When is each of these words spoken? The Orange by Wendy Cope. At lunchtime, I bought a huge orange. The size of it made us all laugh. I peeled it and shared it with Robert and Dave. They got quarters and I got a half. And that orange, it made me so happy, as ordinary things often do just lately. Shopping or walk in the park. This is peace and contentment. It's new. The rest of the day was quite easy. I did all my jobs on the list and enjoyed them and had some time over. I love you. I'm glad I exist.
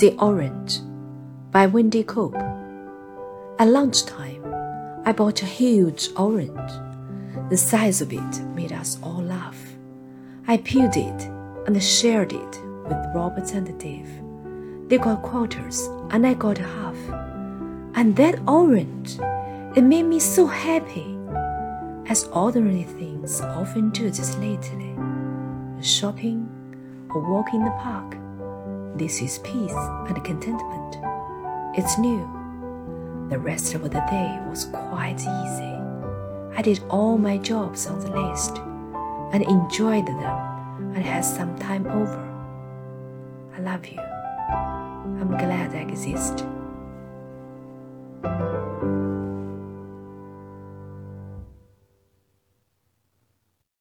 The 0.00 0.12
Orange 0.18 0.80
by 1.52 1.66
Wendy 1.66 2.02
Cope. 2.02 2.34
At 3.60 3.68
lunchtime, 3.68 4.44
I 5.06 5.12
bought 5.12 5.40
a 5.42 5.46
huge 5.46 6.08
orange. 6.16 6.72
The 7.48 7.56
size 7.56 8.00
of 8.00 8.12
it 8.12 8.40
made 8.56 8.72
us 8.72 8.98
all 9.04 9.22
laugh. 9.22 9.56
I 10.48 10.56
peeled 10.56 10.96
it 10.96 11.22
and 11.68 11.80
shared 11.80 12.32
it 12.32 12.60
with 12.88 13.14
Robert 13.14 13.54
and 13.54 13.78
Dave. 13.78 14.08
They 14.88 14.98
got 14.98 15.22
quarters 15.22 15.88
and 16.10 16.26
I 16.26 16.34
got 16.34 16.58
a 16.58 16.64
half. 16.64 16.96
And 17.94 18.16
that 18.16 18.40
orange, 18.48 19.20
it 19.76 19.82
made 19.82 20.06
me 20.06 20.18
so 20.18 20.44
happy, 20.48 21.16
as 22.08 22.24
ordinary 22.32 22.82
things 22.82 23.40
often 23.40 23.90
do 23.90 24.10
just 24.10 24.40
lately. 24.40 24.96
Shopping 25.80 26.48
or 27.14 27.20
walk 27.30 27.54
in 27.54 27.64
the 27.64 27.70
park. 27.70 28.16
This 28.96 29.20
is 29.20 29.38
peace 29.38 29.74
and 29.74 30.24
contentment. 30.24 30.98
It's 31.76 31.98
new. 31.98 32.20
The 33.28 33.40
rest 33.40 33.74
of 33.74 33.82
the 33.82 33.88
day 33.88 34.38
was 34.48 34.66
quite 34.66 35.18
easy. 35.18 35.74
I 36.56 36.62
did 36.62 36.80
all 36.88 37.18
my 37.18 37.36
jobs 37.38 37.88
on 37.88 37.98
the 37.98 38.20
list 38.20 38.56
and 39.32 39.42
enjoyed 39.42 40.06
them 40.06 40.94
and 40.94 41.04
had 41.04 41.24
some 41.24 41.58
time 41.58 41.88
over. 41.88 42.22
I 43.56 43.60
love 43.62 43.84
you. 43.84 43.98
I'm 43.98 45.30
glad 45.30 45.74
I 45.74 45.78
exist. 45.78 46.46